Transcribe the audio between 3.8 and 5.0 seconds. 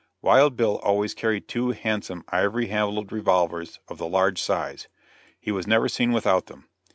of the large size;